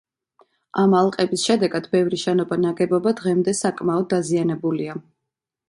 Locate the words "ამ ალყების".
0.83-1.43